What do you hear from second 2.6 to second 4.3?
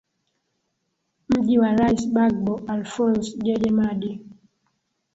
alfonsi jeje madi